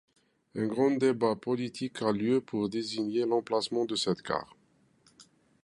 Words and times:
Un 0.55 0.65
grand 0.65 0.89
débat 0.89 1.35
politique 1.35 2.01
a 2.01 2.11
lieu 2.11 2.41
pour 2.41 2.69
désigner 2.69 3.23
l'emplacement 3.27 3.85
de 3.85 3.95
cette 3.95 4.23
gare. 4.23 4.57